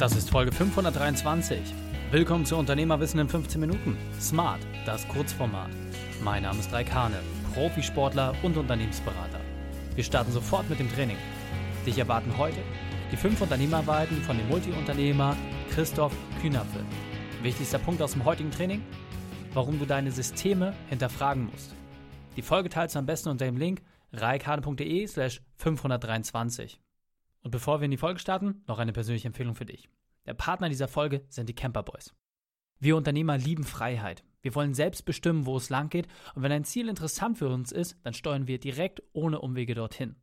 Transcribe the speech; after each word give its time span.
Das 0.00 0.16
ist 0.16 0.30
Folge 0.30 0.50
523. 0.50 1.60
Willkommen 2.10 2.46
zu 2.46 2.56
Unternehmerwissen 2.56 3.20
in 3.20 3.28
15 3.28 3.60
Minuten. 3.60 3.98
Smart, 4.18 4.60
das 4.86 5.06
Kurzformat. 5.06 5.68
Mein 6.24 6.44
Name 6.44 6.58
ist 6.58 6.72
Raik 6.72 6.90
Hane, 6.94 7.18
Profisportler 7.52 8.34
und 8.42 8.56
Unternehmensberater. 8.56 9.40
Wir 9.94 10.02
starten 10.02 10.32
sofort 10.32 10.70
mit 10.70 10.78
dem 10.78 10.90
Training. 10.90 11.18
Dich 11.84 11.98
erwarten 11.98 12.38
heute 12.38 12.62
die 13.12 13.18
fünf 13.18 13.42
Unternehmerweiten 13.42 14.22
von 14.22 14.38
dem 14.38 14.48
Multiunternehmer 14.48 15.36
Christoph 15.68 16.16
Kühnapfel. 16.40 16.82
Wichtigster 17.42 17.78
Punkt 17.78 18.00
aus 18.00 18.12
dem 18.12 18.24
heutigen 18.24 18.52
Training? 18.52 18.82
Warum 19.52 19.78
du 19.78 19.84
deine 19.84 20.12
Systeme 20.12 20.72
hinterfragen 20.88 21.50
musst. 21.52 21.74
Die 22.36 22.42
Folge 22.42 22.70
teilst 22.70 22.94
du 22.94 23.00
am 23.00 23.06
besten 23.06 23.28
unter 23.28 23.44
dem 23.44 23.58
Link 23.58 23.82
reikane.de 24.14 25.06
slash 25.06 25.42
523. 25.56 26.80
Und 27.42 27.50
bevor 27.50 27.80
wir 27.80 27.86
in 27.86 27.90
die 27.90 27.96
Folge 27.96 28.20
starten, 28.20 28.62
noch 28.66 28.78
eine 28.78 28.92
persönliche 28.92 29.28
Empfehlung 29.28 29.54
für 29.54 29.66
dich. 29.66 29.88
Der 30.26 30.34
Partner 30.34 30.68
dieser 30.68 30.88
Folge 30.88 31.24
sind 31.28 31.48
die 31.48 31.54
Camper 31.54 31.82
Boys. 31.82 32.14
Wir 32.78 32.96
Unternehmer 32.96 33.36
lieben 33.36 33.64
Freiheit. 33.64 34.24
Wir 34.42 34.54
wollen 34.54 34.74
selbst 34.74 35.04
bestimmen, 35.04 35.44
wo 35.46 35.56
es 35.56 35.68
lang 35.70 35.90
geht 35.90 36.08
und 36.34 36.42
wenn 36.42 36.52
ein 36.52 36.64
Ziel 36.64 36.88
interessant 36.88 37.38
für 37.38 37.48
uns 37.48 37.72
ist, 37.72 37.98
dann 38.04 38.14
steuern 38.14 38.46
wir 38.46 38.58
direkt 38.58 39.02
ohne 39.12 39.40
Umwege 39.40 39.74
dorthin. 39.74 40.16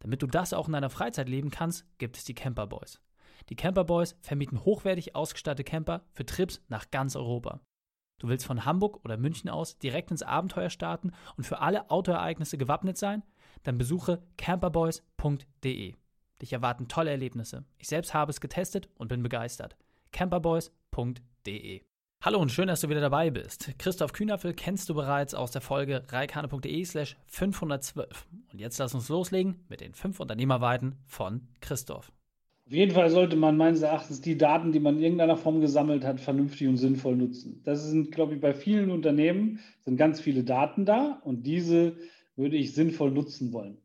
Damit 0.00 0.20
du 0.20 0.26
das 0.26 0.52
auch 0.52 0.66
in 0.66 0.74
deiner 0.74 0.90
Freizeit 0.90 1.28
leben 1.30 1.50
kannst, 1.50 1.86
gibt 1.98 2.18
es 2.18 2.24
die 2.24 2.34
Camper 2.34 2.66
Boys. 2.66 3.00
Die 3.48 3.56
Camper 3.56 3.84
Boys 3.84 4.16
vermieten 4.20 4.64
hochwertig 4.64 5.14
ausgestattete 5.14 5.64
Camper 5.64 6.04
für 6.12 6.26
Trips 6.26 6.62
nach 6.68 6.90
ganz 6.90 7.16
Europa. 7.16 7.60
Du 8.18 8.28
willst 8.28 8.46
von 8.46 8.64
Hamburg 8.64 9.04
oder 9.04 9.16
München 9.16 9.50
aus 9.50 9.78
direkt 9.78 10.10
ins 10.10 10.22
Abenteuer 10.22 10.70
starten 10.70 11.12
und 11.36 11.44
für 11.44 11.60
alle 11.60 11.90
Autoereignisse 11.90 12.58
gewappnet 12.58 12.96
sein? 12.96 13.22
Dann 13.62 13.78
besuche 13.78 14.22
camperboys.de. 14.36 15.94
Dich 16.42 16.52
erwarten 16.52 16.88
tolle 16.88 17.10
Erlebnisse. 17.10 17.64
Ich 17.78 17.88
selbst 17.88 18.14
habe 18.14 18.30
es 18.30 18.40
getestet 18.40 18.88
und 18.96 19.08
bin 19.08 19.22
begeistert. 19.22 19.76
camperboys.de 20.12 21.82
Hallo 22.24 22.38
und 22.38 22.50
schön, 22.50 22.68
dass 22.68 22.80
du 22.80 22.88
wieder 22.88 23.02
dabei 23.02 23.30
bist. 23.30 23.74
Christoph 23.78 24.14
Kühnerfel 24.14 24.54
kennst 24.54 24.88
du 24.88 24.94
bereits 24.94 25.34
aus 25.34 25.50
der 25.50 25.60
Folge 25.60 26.04
reikane.de 26.08 26.84
slash 26.86 27.16
512. 27.26 28.26
Und 28.50 28.58
jetzt 28.58 28.78
lass 28.78 28.94
uns 28.94 29.10
loslegen 29.10 29.62
mit 29.68 29.82
den 29.82 29.92
fünf 29.92 30.20
Unternehmerweiten 30.20 30.96
von 31.06 31.48
Christoph. 31.60 32.10
Auf 32.66 32.72
jeden 32.72 32.92
Fall 32.92 33.10
sollte 33.10 33.36
man 33.36 33.58
meines 33.58 33.82
Erachtens 33.82 34.22
die 34.22 34.38
Daten, 34.38 34.72
die 34.72 34.80
man 34.80 34.96
in 34.96 35.02
irgendeiner 35.02 35.36
Form 35.36 35.60
gesammelt 35.60 36.02
hat, 36.02 36.18
vernünftig 36.18 36.66
und 36.66 36.78
sinnvoll 36.78 37.14
nutzen. 37.14 37.60
Das 37.62 37.84
sind, 37.84 38.10
glaube 38.10 38.34
ich, 38.34 38.40
bei 38.40 38.54
vielen 38.54 38.90
Unternehmen 38.90 39.60
sind 39.82 39.98
ganz 39.98 40.18
viele 40.18 40.44
Daten 40.44 40.86
da 40.86 41.20
und 41.24 41.46
diese 41.46 41.98
würde 42.36 42.56
ich 42.56 42.74
sinnvoll 42.74 43.10
nutzen 43.10 43.52
wollen. 43.52 43.76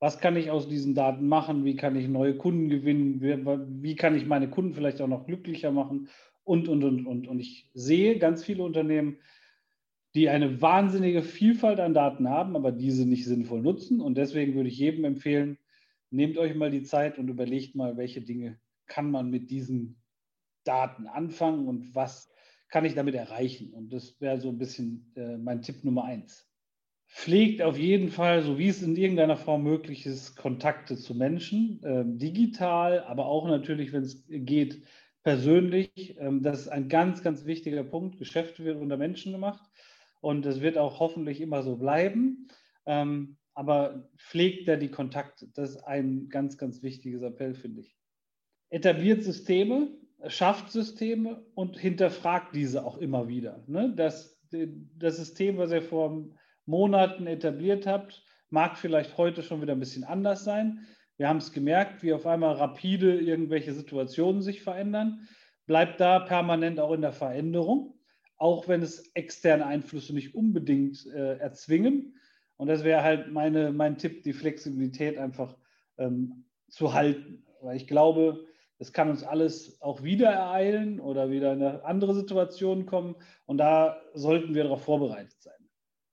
Was 0.00 0.18
kann 0.18 0.36
ich 0.36 0.50
aus 0.50 0.66
diesen 0.66 0.94
Daten 0.94 1.28
machen? 1.28 1.64
Wie 1.64 1.76
kann 1.76 1.94
ich 1.94 2.08
neue 2.08 2.34
Kunden 2.34 2.70
gewinnen? 2.70 3.20
Wie, 3.20 3.82
wie 3.82 3.96
kann 3.96 4.16
ich 4.16 4.26
meine 4.26 4.48
Kunden 4.48 4.74
vielleicht 4.74 5.00
auch 5.00 5.08
noch 5.08 5.26
glücklicher 5.26 5.70
machen? 5.70 6.08
Und, 6.42 6.68
und, 6.68 6.82
und, 6.82 7.06
und. 7.06 7.28
Und 7.28 7.38
ich 7.38 7.70
sehe 7.74 8.18
ganz 8.18 8.42
viele 8.42 8.62
Unternehmen, 8.62 9.18
die 10.14 10.28
eine 10.28 10.60
wahnsinnige 10.60 11.22
Vielfalt 11.22 11.78
an 11.78 11.94
Daten 11.94 12.28
haben, 12.28 12.56
aber 12.56 12.72
diese 12.72 13.06
nicht 13.06 13.26
sinnvoll 13.26 13.60
nutzen. 13.60 14.00
Und 14.00 14.16
deswegen 14.16 14.54
würde 14.54 14.70
ich 14.70 14.78
jedem 14.78 15.04
empfehlen, 15.04 15.58
nehmt 16.10 16.38
euch 16.38 16.54
mal 16.54 16.70
die 16.70 16.82
Zeit 16.82 17.18
und 17.18 17.28
überlegt 17.28 17.74
mal, 17.74 17.96
welche 17.96 18.22
Dinge 18.22 18.58
kann 18.86 19.10
man 19.10 19.30
mit 19.30 19.50
diesen 19.50 20.00
Daten 20.64 21.06
anfangen 21.06 21.68
und 21.68 21.94
was 21.94 22.32
kann 22.68 22.84
ich 22.84 22.94
damit 22.94 23.14
erreichen. 23.14 23.72
Und 23.72 23.92
das 23.92 24.20
wäre 24.20 24.40
so 24.40 24.48
ein 24.48 24.58
bisschen 24.58 25.12
äh, 25.16 25.36
mein 25.36 25.62
Tipp 25.62 25.84
Nummer 25.84 26.04
eins. 26.04 26.49
Pflegt 27.12 27.60
auf 27.60 27.76
jeden 27.76 28.08
Fall, 28.08 28.42
so 28.42 28.56
wie 28.56 28.68
es 28.68 28.82
in 28.82 28.94
irgendeiner 28.94 29.36
Form 29.36 29.64
möglich 29.64 30.06
ist, 30.06 30.36
Kontakte 30.36 30.96
zu 30.96 31.14
Menschen, 31.14 31.82
äh, 31.82 32.04
digital, 32.06 33.02
aber 33.02 33.26
auch 33.26 33.48
natürlich, 33.48 33.92
wenn 33.92 34.04
es 34.04 34.24
geht, 34.28 34.84
persönlich. 35.24 36.16
Ähm, 36.18 36.42
das 36.42 36.60
ist 36.60 36.68
ein 36.68 36.88
ganz, 36.88 37.22
ganz 37.22 37.44
wichtiger 37.46 37.82
Punkt. 37.82 38.18
Geschäfte 38.18 38.64
wird 38.64 38.80
unter 38.80 38.96
Menschen 38.96 39.32
gemacht 39.32 39.68
und 40.20 40.46
es 40.46 40.60
wird 40.60 40.78
auch 40.78 41.00
hoffentlich 41.00 41.40
immer 41.40 41.64
so 41.64 41.76
bleiben. 41.76 42.46
Ähm, 42.86 43.36
aber 43.54 44.08
pflegt 44.16 44.68
er 44.68 44.76
die 44.76 44.90
Kontakte. 44.90 45.48
Das 45.52 45.70
ist 45.70 45.84
ein 45.84 46.28
ganz, 46.28 46.58
ganz 46.58 46.80
wichtiges 46.82 47.22
Appell, 47.22 47.54
finde 47.54 47.80
ich. 47.80 47.96
Etabliert 48.70 49.24
Systeme, 49.24 49.88
schafft 50.28 50.70
Systeme 50.70 51.44
und 51.54 51.76
hinterfragt 51.76 52.54
diese 52.54 52.84
auch 52.86 52.98
immer 52.98 53.26
wieder. 53.26 53.64
Ne? 53.66 53.92
Das, 53.96 54.40
das 54.50 55.16
System, 55.16 55.58
was 55.58 55.72
ihr 55.72 55.82
vor 55.82 56.24
Monaten 56.70 57.26
etabliert 57.26 57.86
habt, 57.86 58.24
mag 58.48 58.78
vielleicht 58.78 59.18
heute 59.18 59.42
schon 59.42 59.60
wieder 59.60 59.72
ein 59.74 59.80
bisschen 59.80 60.04
anders 60.04 60.44
sein. 60.44 60.86
Wir 61.16 61.28
haben 61.28 61.36
es 61.36 61.52
gemerkt, 61.52 62.02
wie 62.02 62.14
auf 62.14 62.26
einmal 62.26 62.54
rapide 62.54 63.20
irgendwelche 63.20 63.74
Situationen 63.74 64.40
sich 64.40 64.62
verändern. 64.62 65.28
Bleibt 65.66 66.00
da 66.00 66.20
permanent 66.20 66.80
auch 66.80 66.92
in 66.92 67.02
der 67.02 67.12
Veränderung, 67.12 67.98
auch 68.36 68.68
wenn 68.68 68.82
es 68.82 69.10
externe 69.14 69.66
Einflüsse 69.66 70.14
nicht 70.14 70.34
unbedingt 70.34 71.06
äh, 71.06 71.36
erzwingen. 71.36 72.14
Und 72.56 72.68
das 72.68 72.84
wäre 72.84 73.02
halt 73.02 73.30
meine, 73.30 73.72
mein 73.72 73.98
Tipp, 73.98 74.22
die 74.22 74.32
Flexibilität 74.32 75.18
einfach 75.18 75.56
ähm, 75.98 76.44
zu 76.68 76.94
halten. 76.94 77.44
Weil 77.60 77.76
ich 77.76 77.86
glaube, 77.86 78.46
es 78.78 78.92
kann 78.94 79.10
uns 79.10 79.22
alles 79.22 79.80
auch 79.82 80.02
wieder 80.02 80.30
ereilen 80.30 81.00
oder 81.00 81.30
wieder 81.30 81.52
in 81.52 81.62
eine 81.62 81.84
andere 81.84 82.14
Situation 82.14 82.86
kommen. 82.86 83.16
Und 83.44 83.58
da 83.58 84.00
sollten 84.14 84.54
wir 84.54 84.62
darauf 84.64 84.84
vorbereitet 84.84 85.40
sein. 85.40 85.59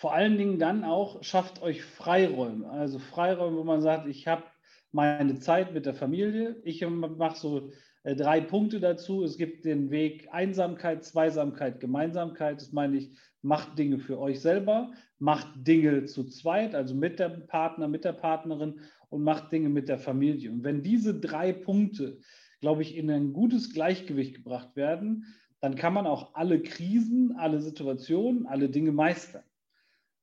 Vor 0.00 0.14
allen 0.14 0.38
Dingen 0.38 0.58
dann 0.58 0.82
auch, 0.82 1.22
schafft 1.22 1.60
euch 1.60 1.84
Freiräume. 1.84 2.70
Also 2.70 2.98
Freiräume, 2.98 3.58
wo 3.58 3.64
man 3.64 3.82
sagt, 3.82 4.08
ich 4.08 4.26
habe 4.26 4.44
meine 4.92 5.38
Zeit 5.40 5.74
mit 5.74 5.84
der 5.84 5.92
Familie. 5.92 6.56
Ich 6.64 6.80
mache 6.88 7.36
so 7.36 7.70
äh, 8.02 8.16
drei 8.16 8.40
Punkte 8.40 8.80
dazu. 8.80 9.22
Es 9.22 9.36
gibt 9.36 9.66
den 9.66 9.90
Weg 9.90 10.28
Einsamkeit, 10.32 11.04
Zweisamkeit, 11.04 11.80
Gemeinsamkeit. 11.80 12.62
Das 12.62 12.72
meine 12.72 12.96
ich, 12.96 13.10
macht 13.42 13.78
Dinge 13.78 13.98
für 13.98 14.18
euch 14.18 14.40
selber, 14.40 14.90
macht 15.18 15.48
Dinge 15.54 16.06
zu 16.06 16.24
zweit, 16.24 16.74
also 16.74 16.94
mit 16.94 17.18
dem 17.18 17.46
Partner, 17.46 17.86
mit 17.86 18.06
der 18.06 18.14
Partnerin 18.14 18.80
und 19.10 19.22
macht 19.22 19.52
Dinge 19.52 19.68
mit 19.68 19.90
der 19.90 19.98
Familie. 19.98 20.50
Und 20.50 20.64
wenn 20.64 20.82
diese 20.82 21.20
drei 21.20 21.52
Punkte, 21.52 22.20
glaube 22.62 22.80
ich, 22.80 22.96
in 22.96 23.10
ein 23.10 23.34
gutes 23.34 23.74
Gleichgewicht 23.74 24.36
gebracht 24.36 24.76
werden, 24.76 25.26
dann 25.60 25.74
kann 25.74 25.92
man 25.92 26.06
auch 26.06 26.34
alle 26.36 26.62
Krisen, 26.62 27.36
alle 27.36 27.60
Situationen, 27.60 28.46
alle 28.46 28.70
Dinge 28.70 28.92
meistern. 28.92 29.42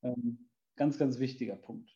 Ähm, 0.04 0.50
ganz, 0.76 0.98
ganz 0.98 1.20
wichtiger 1.20 1.56
Punkt. 1.56 1.96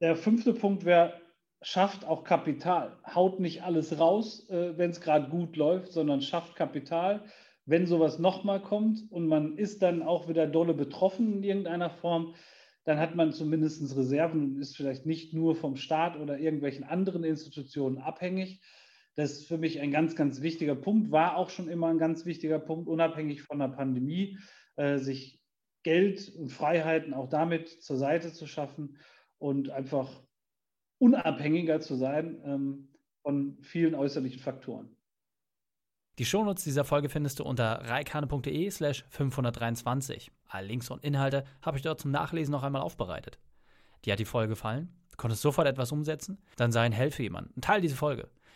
Der 0.00 0.16
fünfte 0.16 0.54
Punkt 0.54 0.84
wäre, 0.84 1.20
schafft 1.62 2.04
auch 2.04 2.24
Kapital. 2.24 2.98
Haut 3.04 3.40
nicht 3.40 3.62
alles 3.62 3.98
raus, 3.98 4.48
äh, 4.48 4.76
wenn 4.76 4.90
es 4.90 5.00
gerade 5.00 5.28
gut 5.28 5.56
läuft, 5.56 5.92
sondern 5.92 6.20
schafft 6.20 6.54
Kapital. 6.54 7.24
Wenn 7.66 7.86
sowas 7.86 8.18
nochmal 8.18 8.62
kommt 8.62 9.10
und 9.10 9.26
man 9.26 9.58
ist 9.58 9.82
dann 9.82 10.02
auch 10.02 10.28
wieder 10.28 10.46
dolle 10.46 10.74
betroffen 10.74 11.34
in 11.34 11.42
irgendeiner 11.42 11.90
Form, 11.90 12.34
dann 12.84 12.98
hat 12.98 13.14
man 13.14 13.32
zumindest 13.32 13.94
Reserven 13.96 14.42
und 14.42 14.58
ist 14.58 14.76
vielleicht 14.76 15.04
nicht 15.04 15.34
nur 15.34 15.54
vom 15.54 15.76
Staat 15.76 16.16
oder 16.16 16.38
irgendwelchen 16.38 16.84
anderen 16.84 17.24
Institutionen 17.24 17.98
abhängig. 17.98 18.62
Das 19.14 19.32
ist 19.32 19.48
für 19.48 19.58
mich 19.58 19.80
ein 19.80 19.90
ganz, 19.90 20.16
ganz 20.16 20.40
wichtiger 20.40 20.76
Punkt, 20.76 21.10
war 21.10 21.36
auch 21.36 21.50
schon 21.50 21.68
immer 21.68 21.88
ein 21.88 21.98
ganz 21.98 22.24
wichtiger 22.24 22.58
Punkt, 22.58 22.88
unabhängig 22.88 23.42
von 23.42 23.58
der 23.58 23.68
Pandemie, 23.68 24.38
äh, 24.76 24.96
sich 24.98 25.38
Geld 25.88 26.34
und 26.36 26.50
Freiheiten 26.50 27.14
auch 27.14 27.30
damit 27.30 27.82
zur 27.82 27.96
Seite 27.96 28.30
zu 28.30 28.46
schaffen 28.46 28.98
und 29.38 29.70
einfach 29.70 30.22
unabhängiger 30.98 31.80
zu 31.80 31.94
sein 31.94 32.42
ähm, 32.44 32.88
von 33.22 33.56
vielen 33.62 33.94
äußerlichen 33.94 34.38
Faktoren. 34.38 34.94
Die 36.18 36.26
Shownotes 36.26 36.64
dieser 36.64 36.84
Folge 36.84 37.08
findest 37.08 37.38
du 37.38 37.44
unter 37.44 37.88
reikane.de 37.88 38.70
slash 38.70 39.06
523. 39.08 40.30
Alle 40.48 40.66
Links 40.66 40.90
und 40.90 41.02
Inhalte 41.02 41.44
habe 41.62 41.78
ich 41.78 41.82
dort 41.82 42.02
zum 42.02 42.10
Nachlesen 42.10 42.52
noch 42.52 42.64
einmal 42.64 42.82
aufbereitet. 42.82 43.38
Dir 44.04 44.12
hat 44.12 44.20
die 44.20 44.26
Folge 44.26 44.50
gefallen? 44.50 44.94
Du 45.10 45.16
konntest 45.16 45.40
sofort 45.40 45.66
etwas 45.66 45.90
umsetzen? 45.90 46.36
Dann 46.56 46.70
sei 46.70 46.82
ein 46.82 46.92
Held 46.92 47.14
für 47.14 47.22
jemanden 47.22 47.54
und 47.54 47.64
teile 47.64 47.80
diese 47.80 47.96
Folge. 47.96 48.28